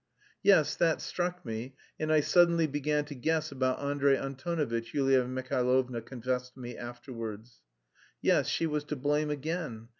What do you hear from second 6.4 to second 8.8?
to me afterwards. Yes, she